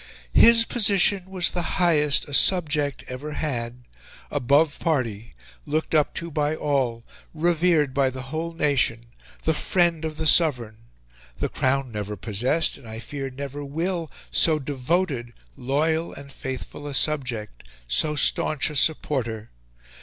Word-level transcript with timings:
"His 0.33 0.65
position 0.65 1.29
was 1.29 1.51
the 1.51 1.61
highest 1.77 2.27
a 2.27 2.33
subject 2.33 3.03
ever 3.07 3.33
had 3.33 3.83
above 4.31 4.79
party 4.79 5.35
looked 5.67 5.93
up 5.93 6.15
to 6.15 6.31
by 6.31 6.55
all 6.55 7.03
revered 7.35 7.93
by 7.93 8.09
the 8.09 8.23
whole 8.23 8.51
nation 8.51 9.11
the 9.43 9.53
friend 9.53 10.03
of 10.03 10.17
the 10.17 10.25
Sovereign... 10.25 10.77
The 11.37 11.49
Crown 11.49 11.91
never 11.91 12.17
possessed 12.17 12.77
and 12.79 12.89
I 12.89 12.97
fear 12.97 13.29
never 13.29 13.63
WILL 13.63 14.09
so 14.31 14.57
DEVOTED, 14.57 15.33
loyal, 15.55 16.13
and 16.15 16.31
faithful 16.33 16.87
a 16.87 16.95
subject, 16.95 17.61
so 17.87 18.15
staunch 18.15 18.71
a 18.71 18.75
supporter! 18.75 19.51